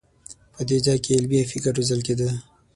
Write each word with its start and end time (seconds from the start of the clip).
په 0.53 0.61
دې 0.69 0.77
ځای 0.85 0.97
کې 1.03 1.15
علمي 1.17 1.41
فکر 1.51 1.71
روزل 1.77 1.99
کېده. 2.07 2.29